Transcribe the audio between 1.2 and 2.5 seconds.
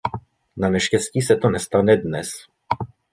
se to nestane dnes.